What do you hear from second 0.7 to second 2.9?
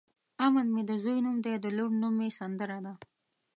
مې د ځوی نوم دی د لور نوم مې سندره